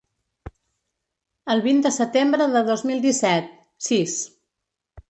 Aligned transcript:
El 1.57 1.61
vint 1.67 1.83
de 1.89 1.91
setembre 1.99 2.49
de 2.57 2.65
dos 2.71 2.87
mil 2.93 3.05
disset; 3.07 3.57
sis. 3.91 4.19